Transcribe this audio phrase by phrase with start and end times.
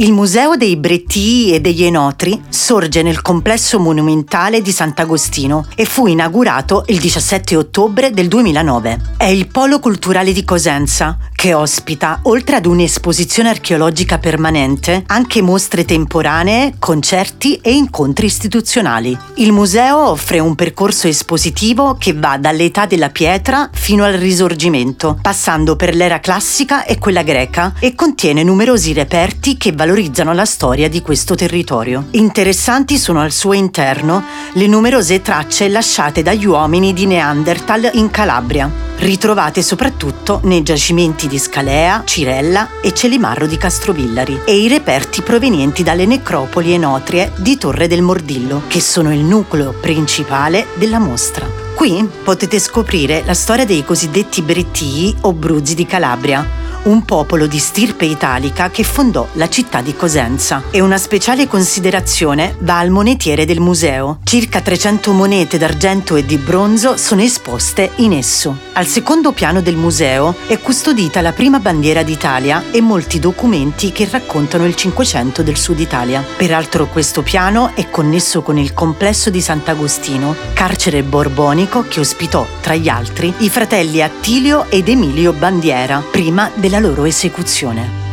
[0.00, 6.06] Il Museo dei Brettii e degli Enotri sorge nel complesso monumentale di Sant'Agostino e fu
[6.06, 9.14] inaugurato il 17 ottobre del 2009.
[9.16, 15.84] È il polo culturale di Cosenza, che ospita, oltre ad un'esposizione archeologica permanente, anche mostre
[15.84, 19.16] temporanee, concerti e incontri istituzionali.
[19.36, 25.76] Il museo offre un percorso espositivo che va dall'età della pietra fino al risorgimento, passando
[25.76, 31.02] per l'era classica e quella greca, e contiene numerosi reperti che valorizzano la storia di
[31.02, 32.06] questo territorio.
[32.10, 38.87] Interessanti sono al suo interno le numerose tracce lasciate dagli uomini di Neanderthal in Calabria,
[38.98, 45.82] ritrovate soprattutto nei giacimenti di Scalea, Cirella e Celimarro di Castrovillari e i reperti provenienti
[45.82, 51.46] dalle necropoli enotrie di Torre del Mordillo, che sono il nucleo principale della mostra.
[51.74, 57.58] Qui potete scoprire la storia dei cosiddetti Brettii o Bruzzi di Calabria, un popolo di
[57.58, 60.62] stirpe italica che fondò la città di Cosenza.
[60.70, 64.18] E una speciale considerazione va al monetiere del museo.
[64.24, 68.56] Circa 300 monete d'argento e di bronzo sono esposte in esso.
[68.72, 74.08] Al secondo piano del museo è custodita la prima bandiera d'Italia e molti documenti che
[74.10, 76.24] raccontano il Cinquecento del Sud Italia.
[76.36, 82.74] Peraltro questo piano è connesso con il complesso di Sant'Agostino, carcere borbonico che ospitò, tra
[82.74, 88.07] gli altri, i fratelli Attilio ed Emilio Bandiera, prima della loro esecuzione.